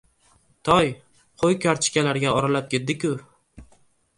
—Toy! 0.69 0.87
Qo‘y 1.43 1.57
kartishkaga 1.65 2.35
oralab 2.39 2.73
ketdi-ku! 2.73 3.13